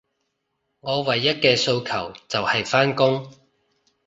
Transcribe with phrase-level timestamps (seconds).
[0.79, 3.29] 我唯一嘅訴求，就係返工